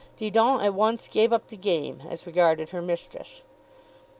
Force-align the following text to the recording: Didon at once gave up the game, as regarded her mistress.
Didon 0.17 0.61
at 0.63 0.73
once 0.73 1.07
gave 1.07 1.31
up 1.31 1.45
the 1.49 1.55
game, 1.55 2.01
as 2.09 2.25
regarded 2.25 2.71
her 2.71 2.81
mistress. 2.81 3.43